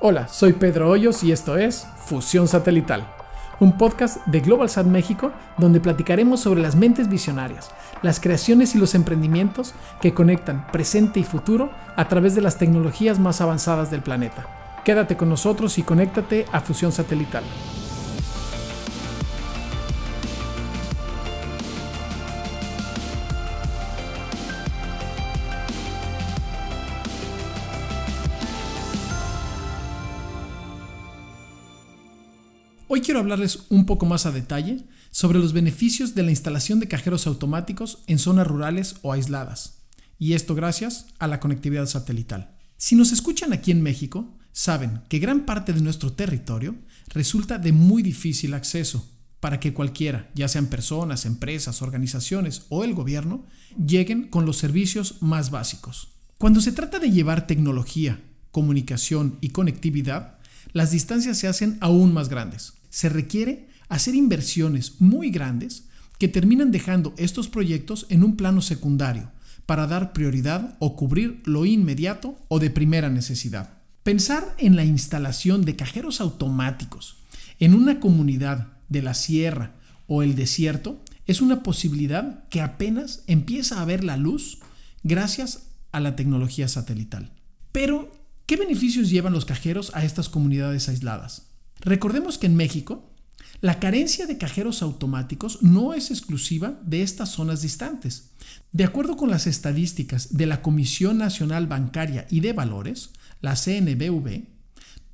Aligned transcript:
Hola, 0.00 0.26
soy 0.26 0.54
Pedro 0.54 0.90
Hoyos 0.90 1.22
y 1.22 1.30
esto 1.30 1.56
es 1.56 1.86
Fusión 1.96 2.48
Satelital, 2.48 3.06
un 3.60 3.78
podcast 3.78 4.26
de 4.26 4.40
GlobalSat 4.40 4.86
México 4.86 5.30
donde 5.56 5.80
platicaremos 5.80 6.40
sobre 6.40 6.60
las 6.60 6.74
mentes 6.74 7.08
visionarias, 7.08 7.70
las 8.02 8.18
creaciones 8.18 8.74
y 8.74 8.78
los 8.78 8.96
emprendimientos 8.96 9.72
que 10.02 10.12
conectan 10.12 10.66
presente 10.72 11.20
y 11.20 11.24
futuro 11.24 11.70
a 11.96 12.08
través 12.08 12.34
de 12.34 12.42
las 12.42 12.58
tecnologías 12.58 13.20
más 13.20 13.40
avanzadas 13.40 13.92
del 13.92 14.02
planeta. 14.02 14.82
Quédate 14.84 15.16
con 15.16 15.28
nosotros 15.28 15.78
y 15.78 15.84
conéctate 15.84 16.44
a 16.52 16.60
Fusión 16.60 16.90
Satelital. 16.90 17.44
Hoy 32.94 33.00
quiero 33.00 33.18
hablarles 33.18 33.64
un 33.70 33.86
poco 33.86 34.06
más 34.06 34.24
a 34.24 34.30
detalle 34.30 34.84
sobre 35.10 35.40
los 35.40 35.52
beneficios 35.52 36.14
de 36.14 36.22
la 36.22 36.30
instalación 36.30 36.78
de 36.78 36.86
cajeros 36.86 37.26
automáticos 37.26 38.04
en 38.06 38.20
zonas 38.20 38.46
rurales 38.46 38.98
o 39.02 39.12
aisladas, 39.12 39.82
y 40.16 40.34
esto 40.34 40.54
gracias 40.54 41.06
a 41.18 41.26
la 41.26 41.40
conectividad 41.40 41.86
satelital. 41.86 42.56
Si 42.76 42.94
nos 42.94 43.10
escuchan 43.10 43.52
aquí 43.52 43.72
en 43.72 43.82
México, 43.82 44.38
saben 44.52 45.00
que 45.08 45.18
gran 45.18 45.44
parte 45.44 45.72
de 45.72 45.80
nuestro 45.80 46.12
territorio 46.12 46.76
resulta 47.08 47.58
de 47.58 47.72
muy 47.72 48.00
difícil 48.00 48.54
acceso 48.54 49.10
para 49.40 49.58
que 49.58 49.74
cualquiera, 49.74 50.30
ya 50.36 50.46
sean 50.46 50.66
personas, 50.66 51.26
empresas, 51.26 51.82
organizaciones 51.82 52.66
o 52.68 52.84
el 52.84 52.94
gobierno, 52.94 53.44
lleguen 53.76 54.28
con 54.28 54.46
los 54.46 54.58
servicios 54.58 55.20
más 55.20 55.50
básicos. 55.50 56.10
Cuando 56.38 56.60
se 56.60 56.70
trata 56.70 57.00
de 57.00 57.10
llevar 57.10 57.48
tecnología, 57.48 58.22
comunicación 58.52 59.36
y 59.40 59.48
conectividad, 59.48 60.38
las 60.72 60.90
distancias 60.90 61.38
se 61.38 61.48
hacen 61.48 61.78
aún 61.80 62.12
más 62.12 62.28
grandes. 62.28 62.74
Se 62.90 63.08
requiere 63.08 63.68
hacer 63.88 64.14
inversiones 64.14 65.00
muy 65.00 65.30
grandes 65.30 65.84
que 66.18 66.28
terminan 66.28 66.70
dejando 66.70 67.14
estos 67.16 67.48
proyectos 67.48 68.06
en 68.08 68.24
un 68.24 68.36
plano 68.36 68.62
secundario 68.62 69.30
para 69.66 69.86
dar 69.86 70.12
prioridad 70.12 70.76
o 70.78 70.96
cubrir 70.96 71.42
lo 71.44 71.64
inmediato 71.64 72.38
o 72.48 72.58
de 72.58 72.70
primera 72.70 73.10
necesidad. 73.10 73.78
Pensar 74.02 74.54
en 74.58 74.76
la 74.76 74.84
instalación 74.84 75.64
de 75.64 75.76
cajeros 75.76 76.20
automáticos 76.20 77.16
en 77.58 77.74
una 77.74 78.00
comunidad 78.00 78.68
de 78.88 79.02
la 79.02 79.14
sierra 79.14 79.74
o 80.06 80.22
el 80.22 80.34
desierto 80.34 81.02
es 81.26 81.40
una 81.40 81.62
posibilidad 81.62 82.46
que 82.48 82.60
apenas 82.60 83.24
empieza 83.26 83.80
a 83.80 83.84
ver 83.84 84.04
la 84.04 84.16
luz 84.16 84.58
gracias 85.02 85.70
a 85.92 86.00
la 86.00 86.16
tecnología 86.16 86.68
satelital. 86.68 87.32
Pero, 87.72 88.10
¿Qué 88.46 88.56
beneficios 88.56 89.08
llevan 89.08 89.32
los 89.32 89.46
cajeros 89.46 89.90
a 89.94 90.04
estas 90.04 90.28
comunidades 90.28 90.90
aisladas? 90.90 91.46
Recordemos 91.80 92.36
que 92.36 92.44
en 92.44 92.56
México, 92.56 93.10
la 93.62 93.80
carencia 93.80 94.26
de 94.26 94.36
cajeros 94.36 94.82
automáticos 94.82 95.62
no 95.62 95.94
es 95.94 96.10
exclusiva 96.10 96.78
de 96.84 97.00
estas 97.00 97.30
zonas 97.30 97.62
distantes. 97.62 98.32
De 98.70 98.84
acuerdo 98.84 99.16
con 99.16 99.30
las 99.30 99.46
estadísticas 99.46 100.36
de 100.36 100.44
la 100.44 100.60
Comisión 100.60 101.16
Nacional 101.16 101.66
Bancaria 101.66 102.26
y 102.28 102.40
de 102.40 102.52
Valores, 102.52 103.12
la 103.40 103.56
CNBV, 103.56 104.44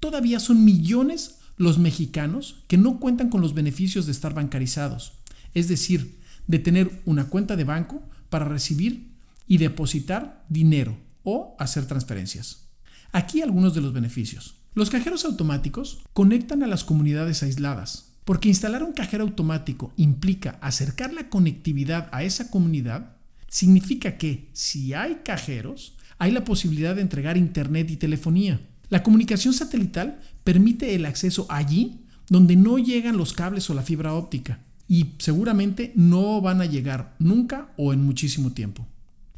todavía 0.00 0.40
son 0.40 0.64
millones 0.64 1.36
los 1.56 1.78
mexicanos 1.78 2.64
que 2.66 2.78
no 2.78 2.98
cuentan 2.98 3.28
con 3.28 3.42
los 3.42 3.54
beneficios 3.54 4.06
de 4.06 4.12
estar 4.12 4.34
bancarizados, 4.34 5.12
es 5.54 5.68
decir, 5.68 6.18
de 6.48 6.58
tener 6.58 7.00
una 7.04 7.28
cuenta 7.28 7.54
de 7.54 7.62
banco 7.62 8.02
para 8.28 8.46
recibir 8.46 9.12
y 9.46 9.58
depositar 9.58 10.44
dinero 10.48 10.98
o 11.22 11.54
hacer 11.60 11.86
transferencias. 11.86 12.69
Aquí 13.12 13.42
algunos 13.42 13.74
de 13.74 13.80
los 13.80 13.92
beneficios. 13.92 14.56
Los 14.74 14.90
cajeros 14.90 15.24
automáticos 15.24 15.98
conectan 16.12 16.62
a 16.62 16.68
las 16.68 16.84
comunidades 16.84 17.42
aisladas, 17.42 18.12
porque 18.24 18.48
instalar 18.48 18.84
un 18.84 18.92
cajero 18.92 19.24
automático 19.24 19.92
implica 19.96 20.58
acercar 20.60 21.12
la 21.12 21.28
conectividad 21.28 22.08
a 22.12 22.22
esa 22.22 22.50
comunidad, 22.50 23.16
significa 23.48 24.16
que 24.16 24.48
si 24.52 24.94
hay 24.94 25.22
cajeros, 25.24 25.96
hay 26.18 26.30
la 26.30 26.44
posibilidad 26.44 26.94
de 26.94 27.02
entregar 27.02 27.36
internet 27.36 27.90
y 27.90 27.96
telefonía. 27.96 28.60
La 28.88 29.02
comunicación 29.02 29.54
satelital 29.54 30.20
permite 30.44 30.94
el 30.94 31.04
acceso 31.04 31.46
allí 31.48 32.00
donde 32.28 32.54
no 32.54 32.78
llegan 32.78 33.16
los 33.16 33.32
cables 33.32 33.68
o 33.70 33.74
la 33.74 33.82
fibra 33.82 34.14
óptica 34.14 34.60
y 34.86 35.14
seguramente 35.18 35.92
no 35.96 36.40
van 36.40 36.60
a 36.60 36.66
llegar 36.66 37.14
nunca 37.18 37.72
o 37.76 37.92
en 37.92 38.04
muchísimo 38.04 38.52
tiempo. 38.52 38.86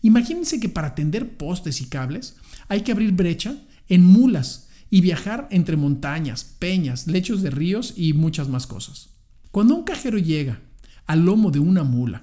Imagínense 0.02 0.60
que 0.60 0.68
para 0.68 0.94
tender 0.94 1.36
postes 1.36 1.80
y 1.80 1.86
cables 1.86 2.36
hay 2.68 2.82
que 2.82 2.92
abrir 2.92 3.12
brecha 3.12 3.56
en 3.88 4.04
mulas 4.04 4.68
y 4.90 5.00
viajar 5.00 5.48
entre 5.50 5.76
montañas, 5.76 6.44
peñas, 6.44 7.06
lechos 7.06 7.40
de 7.40 7.50
ríos 7.50 7.94
y 7.96 8.12
muchas 8.12 8.48
más 8.48 8.66
cosas. 8.66 9.10
Cuando 9.50 9.74
un 9.74 9.84
cajero 9.84 10.18
llega 10.18 10.60
al 11.06 11.24
lomo 11.24 11.50
de 11.50 11.60
una 11.60 11.84
mula 11.84 12.22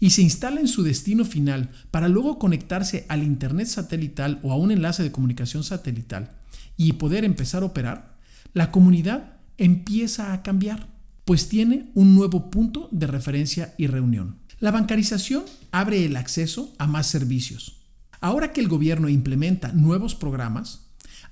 y 0.00 0.10
se 0.10 0.22
instala 0.22 0.60
en 0.60 0.68
su 0.68 0.82
destino 0.82 1.24
final 1.24 1.70
para 1.90 2.08
luego 2.08 2.38
conectarse 2.38 3.06
al 3.08 3.22
Internet 3.22 3.68
satelital 3.68 4.40
o 4.42 4.52
a 4.52 4.56
un 4.56 4.72
enlace 4.72 5.02
de 5.02 5.12
comunicación 5.12 5.62
satelital 5.62 6.32
y 6.76 6.94
poder 6.94 7.24
empezar 7.24 7.62
a 7.62 7.66
operar, 7.66 8.18
la 8.52 8.72
comunidad 8.72 9.36
empieza 9.58 10.32
a 10.32 10.42
cambiar, 10.42 10.88
pues 11.24 11.48
tiene 11.48 11.90
un 11.94 12.14
nuevo 12.14 12.50
punto 12.50 12.88
de 12.90 13.06
referencia 13.06 13.74
y 13.78 13.86
reunión. 13.86 14.41
La 14.62 14.70
bancarización 14.70 15.42
abre 15.72 16.04
el 16.04 16.14
acceso 16.14 16.72
a 16.78 16.86
más 16.86 17.08
servicios. 17.08 17.80
Ahora 18.20 18.52
que 18.52 18.60
el 18.60 18.68
gobierno 18.68 19.08
implementa 19.08 19.72
nuevos 19.72 20.14
programas, 20.14 20.82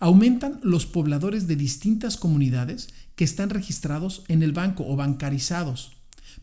aumentan 0.00 0.58
los 0.64 0.84
pobladores 0.84 1.46
de 1.46 1.54
distintas 1.54 2.16
comunidades 2.16 2.88
que 3.14 3.22
están 3.22 3.50
registrados 3.50 4.24
en 4.26 4.42
el 4.42 4.50
banco 4.50 4.84
o 4.84 4.96
bancarizados 4.96 5.92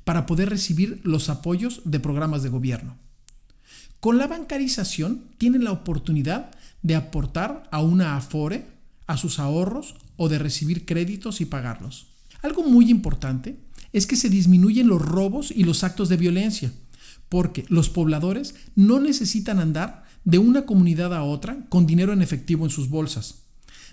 para 0.05 0.25
poder 0.25 0.49
recibir 0.49 1.01
los 1.03 1.27
apoyos 1.27 1.81
de 1.83 1.99
programas 1.99 2.41
de 2.41 2.47
gobierno. 2.47 2.95
Con 3.99 4.17
la 4.17 4.27
bancarización 4.27 5.25
tienen 5.37 5.65
la 5.65 5.73
oportunidad 5.73 6.51
de 6.83 6.95
aportar 6.95 7.67
a 7.69 7.81
una 7.81 8.15
afore, 8.15 8.65
a 9.07 9.17
sus 9.17 9.39
ahorros 9.39 9.95
o 10.15 10.29
de 10.29 10.37
recibir 10.37 10.85
créditos 10.85 11.41
y 11.41 11.45
pagarlos. 11.47 12.07
Algo 12.43 12.63
muy 12.63 12.89
importante 12.89 13.59
es 13.97 14.06
que 14.06 14.16
se 14.16 14.30
disminuyen 14.30 14.88
los 14.88 15.02
robos 15.02 15.52
y 15.52 15.63
los 15.63 15.84
actos 15.84 16.08
de 16.08 16.18
violencia, 16.18 16.72
porque 17.30 17.66
los 17.68 17.90
pobladores 17.90 18.53
no 18.75 19.00
necesitan 19.00 19.59
andar 19.59 20.03
de 20.24 20.38
una 20.38 20.66
comunidad 20.66 21.13
a 21.16 21.24
otra 21.24 21.66
con 21.69 21.88
dinero 21.88 22.13
en 22.13 22.22
efectivo 22.22 22.63
en 22.63 22.69
sus 22.69 22.90
bolsas. 22.90 23.44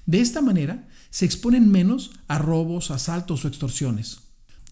De 0.04 0.20
esta 0.20 0.42
manera, 0.42 0.86
se 1.08 1.24
exponen 1.24 1.70
menos 1.70 2.10
a 2.28 2.38
robos, 2.38 2.90
asaltos 2.90 3.44
o 3.44 3.48
extorsiones. 3.48 4.18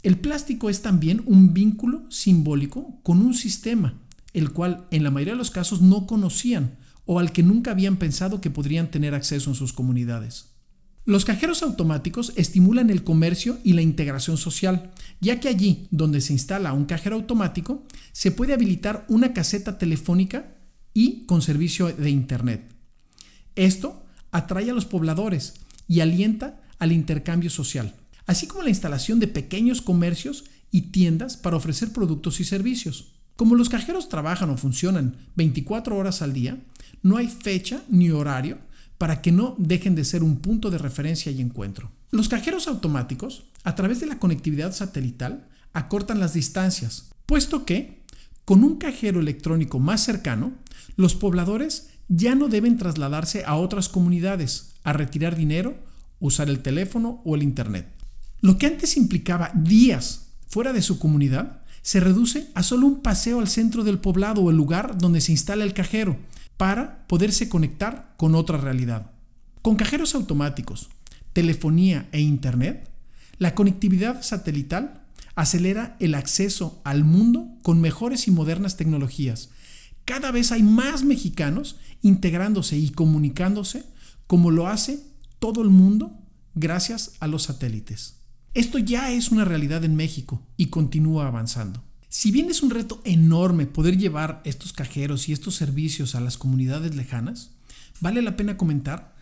El 0.03 0.19
plástico 0.19 0.69
es 0.69 0.83
también 0.83 1.23
un 1.25 1.55
vínculo 1.55 2.11
simbólico 2.11 3.01
con 3.03 3.23
un 3.23 3.33
sistema, 3.33 3.95
el 4.35 4.53
cual 4.53 4.87
en 4.91 5.03
la 5.03 5.11
mayoría 5.11 5.33
de 5.33 5.39
los 5.39 5.51
casos 5.51 5.81
no 5.81 6.07
conocían 6.07 6.77
o 7.07 7.19
al 7.19 7.33
que 7.33 7.43
nunca 7.43 7.71
habían 7.71 7.97
pensado 7.97 8.41
que 8.41 8.51
podrían 8.51 8.91
tener 8.91 9.15
acceso 9.15 9.49
en 9.49 9.57
sus 9.57 9.73
comunidades. 9.73 10.52
Los 11.05 11.25
cajeros 11.25 11.65
automáticos 11.65 12.33
estimulan 12.37 12.89
el 12.89 13.03
comercio 13.03 13.59
y 13.65 13.73
la 13.73 13.83
integración 13.83 14.37
social, 14.37 14.93
ya 15.21 15.41
que 15.41 15.49
allí 15.49 15.89
donde 15.91 16.21
se 16.21 16.33
instala 16.33 16.73
un 16.73 16.85
cajero 16.85 17.17
automático 17.17 17.85
se 18.13 18.31
puede 18.31 18.53
habilitar 18.53 19.05
una 19.09 19.33
caseta 19.33 19.79
telefónica 19.79 20.55
y 20.95 21.27
con 21.27 21.43
servicio 21.43 21.89
de 21.89 22.11
Internet. 22.11 22.73
Esto 23.57 24.05
atrae 24.31 24.71
a 24.71 24.75
los 24.75 24.85
pobladores 24.85 25.55
y 25.89 26.01
alienta 26.01 26.61
al 26.79 26.93
intercambio 26.93 27.51
social, 27.51 27.95
así 28.27 28.47
como 28.47 28.63
la 28.63 28.71
instalación 28.71 29.19
de 29.19 29.27
pequeños 29.27 29.83
comercios 29.83 30.45
y 30.71 30.93
tiendas 30.93 31.37
para 31.37 31.57
ofrecer 31.57 31.93
productos 31.93 32.39
y 32.39 32.45
servicios. 32.45 33.13
Como 33.35 33.57
los 33.57 33.69
cajeros 33.69 34.09
trabajan 34.09 34.51
o 34.51 34.57
funcionan 34.57 35.17
24 35.35 35.97
horas 35.97 36.23
al 36.23 36.33
día, 36.33 36.59
no 37.03 37.17
hay 37.17 37.27
fecha 37.27 37.83
ni 37.89 38.11
horario 38.11 38.59
para 39.03 39.21
que 39.21 39.33
no 39.33 39.57
dejen 39.59 39.97
de 39.97 40.05
ser 40.05 40.23
un 40.23 40.37
punto 40.37 40.71
de 40.71 40.79
referencia 40.79 41.33
y 41.33 41.41
encuentro. 41.41 41.91
Los 42.13 42.29
cajeros 42.29 42.69
automáticos, 42.69 43.47
a 43.65 43.75
través 43.75 43.99
de 43.99 44.07
la 44.07 44.21
conectividad 44.21 44.73
satelital, 44.73 45.49
acortan 45.73 46.21
las 46.21 46.35
distancias, 46.35 47.11
puesto 47.27 47.65
que, 47.65 48.05
con 48.45 48.63
un 48.63 48.77
cajero 48.77 49.19
electrónico 49.19 49.81
más 49.81 50.05
cercano, 50.05 50.53
los 50.95 51.17
pobladores 51.17 51.89
ya 52.07 52.37
no 52.37 52.47
deben 52.47 52.79
trasladarse 52.79 53.43
a 53.45 53.57
otras 53.57 53.89
comunidades 53.89 54.75
a 54.85 54.93
retirar 54.93 55.35
dinero, 55.35 55.75
usar 56.21 56.49
el 56.49 56.61
teléfono 56.61 57.23
o 57.25 57.35
el 57.35 57.43
Internet. 57.43 57.89
Lo 58.41 58.57
que 58.57 58.67
antes 58.67 58.97
implicaba 58.97 59.51
días 59.53 60.29
fuera 60.47 60.73
de 60.73 60.81
su 60.81 61.01
comunidad 61.01 61.63
se 61.83 61.99
reduce 61.99 62.47
a 62.55 62.63
solo 62.63 62.87
un 62.87 63.03
paseo 63.03 63.41
al 63.41 63.49
centro 63.49 63.83
del 63.83 63.99
poblado 63.99 64.43
o 64.43 64.51
el 64.51 64.57
lugar 64.57 64.97
donde 64.97 65.21
se 65.21 65.33
instala 65.33 65.65
el 65.65 65.75
cajero, 65.75 66.19
para 66.57 67.07
poderse 67.07 67.49
conectar 67.49 68.15
con 68.17 68.35
otra 68.35 68.59
realidad. 68.59 69.11
Con 69.63 69.77
cajeros 69.77 70.15
automáticos, 70.15 70.91
telefonía 71.33 72.09
e 72.13 72.21
Internet, 72.21 72.91
la 73.39 73.55
conectividad 73.55 74.23
satelital 74.23 75.03
acelera 75.35 75.97
el 76.01 76.15
acceso 76.15 76.81
al 76.85 77.05
mundo 77.05 77.49
con 77.63 77.81
mejores 77.81 78.29
y 78.29 78.31
modernas 78.31 78.77
tecnologías. 78.77 79.51
Cada 80.05 80.31
vez 80.31 80.53
hay 80.53 80.63
más 80.63 81.05
mexicanos 81.05 81.77
integrándose 82.03 82.77
y 82.77 82.91
comunicándose 82.91 83.85
como 84.27 84.51
lo 84.51 84.69
hace 84.69 85.01
todo 85.39 85.63
el 85.63 85.71
mundo 85.71 86.19
gracias 86.55 87.13
a 87.21 87.27
los 87.27 87.45
satélites. 87.45 88.17
Esto 88.55 88.79
ya 88.79 89.11
es 89.11 89.31
una 89.31 89.45
realidad 89.45 89.85
en 89.85 89.97
México 89.97 90.43
y 90.57 90.67
continúa 90.67 91.27
avanzando. 91.27 91.83
Si 92.15 92.31
bien 92.31 92.51
es 92.51 92.63
un 92.63 92.69
reto 92.69 93.01
enorme 93.05 93.65
poder 93.65 93.97
llevar 93.97 94.43
estos 94.45 94.75
cajeros 94.75 95.31
y 95.31 95.33
estos 95.33 95.55
servicios 95.55 96.15
a 96.15 96.21
las 96.21 96.37
comunidades 96.37 96.95
lejanas, 96.95 97.53
vale 98.03 98.21
la 98.21 98.37
pena 98.37 98.59
comentar 98.59 99.15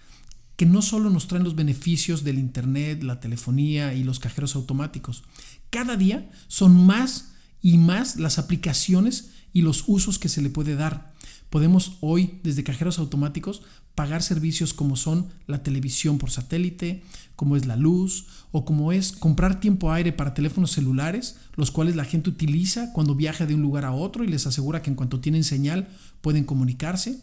que 0.56 0.66
no 0.66 0.82
solo 0.82 1.08
nos 1.08 1.28
traen 1.28 1.44
los 1.44 1.54
beneficios 1.54 2.24
del 2.24 2.36
Internet, 2.36 3.04
la 3.04 3.20
telefonía 3.20 3.94
y 3.94 4.02
los 4.02 4.18
cajeros 4.18 4.56
automáticos. 4.56 5.22
Cada 5.70 5.94
día 5.94 6.32
son 6.48 6.84
más 6.84 7.30
y 7.62 7.78
más 7.78 8.16
las 8.16 8.40
aplicaciones 8.40 9.30
y 9.52 9.62
los 9.62 9.84
usos 9.86 10.18
que 10.18 10.28
se 10.28 10.42
le 10.42 10.50
puede 10.50 10.74
dar. 10.74 11.12
Podemos 11.50 11.98
hoy, 12.00 12.38
desde 12.44 12.62
cajeros 12.62 13.00
automáticos, 13.00 13.62
pagar 13.96 14.22
servicios 14.22 14.72
como 14.72 14.94
son 14.96 15.26
la 15.48 15.64
televisión 15.64 16.18
por 16.18 16.30
satélite, 16.30 17.02
como 17.34 17.56
es 17.56 17.66
la 17.66 17.76
luz, 17.76 18.26
o 18.52 18.64
como 18.64 18.92
es 18.92 19.12
comprar 19.12 19.58
tiempo 19.58 19.92
aire 19.92 20.12
para 20.12 20.32
teléfonos 20.32 20.70
celulares, 20.70 21.36
los 21.56 21.72
cuales 21.72 21.96
la 21.96 22.04
gente 22.04 22.30
utiliza 22.30 22.92
cuando 22.92 23.16
viaja 23.16 23.46
de 23.46 23.54
un 23.54 23.62
lugar 23.62 23.84
a 23.84 23.92
otro 23.92 24.22
y 24.22 24.28
les 24.28 24.46
asegura 24.46 24.80
que 24.80 24.90
en 24.90 24.96
cuanto 24.96 25.20
tienen 25.20 25.42
señal 25.42 25.88
pueden 26.20 26.44
comunicarse. 26.44 27.18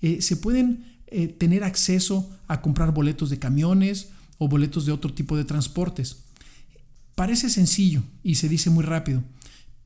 Eh, 0.00 0.22
se 0.22 0.36
pueden 0.36 0.84
eh, 1.08 1.26
tener 1.26 1.64
acceso 1.64 2.30
a 2.46 2.62
comprar 2.62 2.94
boletos 2.94 3.30
de 3.30 3.40
camiones 3.40 4.10
o 4.38 4.48
boletos 4.48 4.86
de 4.86 4.92
otro 4.92 5.12
tipo 5.12 5.36
de 5.36 5.44
transportes. 5.44 6.18
Parece 7.16 7.50
sencillo 7.50 8.04
y 8.22 8.36
se 8.36 8.48
dice 8.48 8.70
muy 8.70 8.84
rápido, 8.84 9.24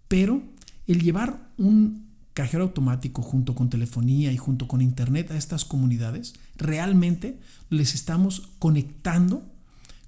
pero 0.06 0.42
el 0.86 1.00
llevar 1.00 1.48
un 1.56 2.09
cajero 2.34 2.64
automático 2.64 3.22
junto 3.22 3.54
con 3.54 3.70
telefonía 3.70 4.32
y 4.32 4.36
junto 4.36 4.68
con 4.68 4.80
internet 4.80 5.30
a 5.30 5.36
estas 5.36 5.64
comunidades, 5.64 6.34
realmente 6.56 7.38
les 7.70 7.94
estamos 7.94 8.50
conectando 8.58 9.42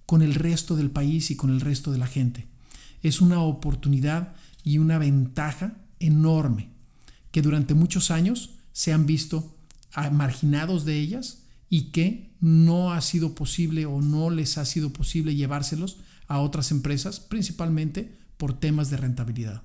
con 0.06 0.22
el 0.22 0.34
resto 0.34 0.76
del 0.76 0.90
país 0.90 1.30
y 1.30 1.36
con 1.36 1.50
el 1.50 1.60
resto 1.60 1.92
de 1.92 1.98
la 1.98 2.06
gente. 2.06 2.46
Es 3.02 3.20
una 3.20 3.40
oportunidad 3.40 4.34
y 4.62 4.78
una 4.78 4.98
ventaja 4.98 5.74
enorme 5.98 6.70
que 7.30 7.42
durante 7.42 7.74
muchos 7.74 8.10
años 8.10 8.50
se 8.72 8.92
han 8.92 9.06
visto 9.06 9.56
marginados 10.12 10.84
de 10.84 10.98
ellas 10.98 11.42
y 11.68 11.90
que 11.90 12.34
no 12.40 12.92
ha 12.92 13.00
sido 13.00 13.34
posible 13.34 13.86
o 13.86 14.00
no 14.02 14.30
les 14.30 14.58
ha 14.58 14.64
sido 14.64 14.92
posible 14.92 15.34
llevárselos 15.34 15.98
a 16.28 16.40
otras 16.40 16.70
empresas, 16.70 17.20
principalmente 17.20 18.18
por 18.36 18.58
temas 18.58 18.90
de 18.90 18.96
rentabilidad. 18.96 19.62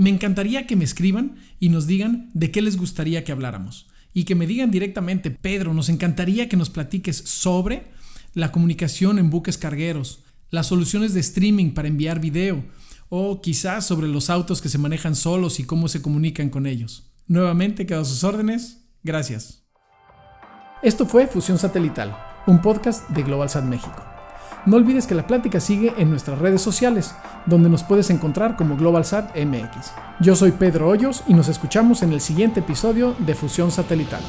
Me 0.00 0.08
encantaría 0.08 0.66
que 0.66 0.76
me 0.76 0.84
escriban 0.84 1.36
y 1.58 1.68
nos 1.68 1.86
digan 1.86 2.30
de 2.32 2.50
qué 2.50 2.62
les 2.62 2.78
gustaría 2.78 3.22
que 3.22 3.32
habláramos. 3.32 3.86
Y 4.14 4.24
que 4.24 4.34
me 4.34 4.46
digan 4.46 4.70
directamente, 4.70 5.30
Pedro, 5.30 5.74
nos 5.74 5.90
encantaría 5.90 6.48
que 6.48 6.56
nos 6.56 6.70
platiques 6.70 7.18
sobre 7.18 7.84
la 8.32 8.50
comunicación 8.50 9.18
en 9.18 9.28
buques 9.28 9.58
cargueros, 9.58 10.20
las 10.48 10.68
soluciones 10.68 11.12
de 11.12 11.20
streaming 11.20 11.72
para 11.72 11.88
enviar 11.88 12.18
video, 12.18 12.64
o 13.10 13.42
quizás 13.42 13.86
sobre 13.86 14.08
los 14.08 14.30
autos 14.30 14.62
que 14.62 14.70
se 14.70 14.78
manejan 14.78 15.14
solos 15.14 15.60
y 15.60 15.64
cómo 15.64 15.86
se 15.86 16.00
comunican 16.00 16.48
con 16.48 16.66
ellos. 16.66 17.12
Nuevamente 17.26 17.84
quedo 17.84 18.00
a 18.00 18.06
sus 18.06 18.24
órdenes. 18.24 18.78
Gracias. 19.02 19.64
Esto 20.82 21.04
fue 21.04 21.26
Fusión 21.26 21.58
Satelital, 21.58 22.16
un 22.46 22.62
podcast 22.62 23.06
de 23.10 23.22
GlobalSat 23.22 23.64
México. 23.64 24.09
No 24.66 24.76
olvides 24.76 25.06
que 25.06 25.14
la 25.14 25.26
plática 25.26 25.58
sigue 25.58 25.94
en 25.96 26.10
nuestras 26.10 26.38
redes 26.38 26.60
sociales, 26.60 27.14
donde 27.46 27.70
nos 27.70 27.82
puedes 27.82 28.10
encontrar 28.10 28.56
como 28.56 28.76
GlobalSat 28.76 29.34
MX. 29.34 29.92
Yo 30.20 30.36
soy 30.36 30.52
Pedro 30.52 30.88
Hoyos 30.88 31.24
y 31.26 31.34
nos 31.34 31.48
escuchamos 31.48 32.02
en 32.02 32.12
el 32.12 32.20
siguiente 32.20 32.60
episodio 32.60 33.16
de 33.18 33.34
Fusión 33.34 33.70
Satelital. 33.70 34.22